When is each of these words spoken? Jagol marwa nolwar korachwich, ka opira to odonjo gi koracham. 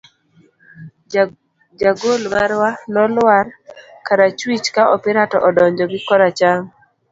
Jagol 1.81 2.21
marwa 2.33 2.69
nolwar 2.93 3.45
korachwich, 4.07 4.67
ka 4.75 4.83
opira 4.95 5.23
to 5.31 5.37
odonjo 5.47 5.85
gi 5.91 5.99
koracham. 6.07 6.61